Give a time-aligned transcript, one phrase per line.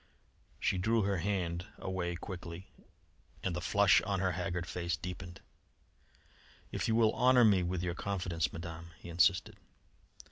[0.59, 2.71] She drew her hand away quickly,
[3.43, 5.41] and the flush on her haggard face deepened.
[6.71, 9.57] "If you will honour me with your confidence, Madame," he insisted.